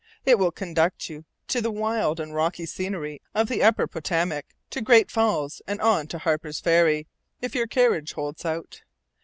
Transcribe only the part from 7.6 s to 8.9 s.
courage holds out.